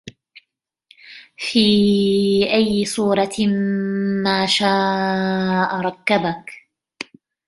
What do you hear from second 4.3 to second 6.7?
شَاءَ رَكَّبَكَ